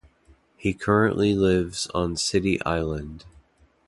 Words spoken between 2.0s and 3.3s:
City Island.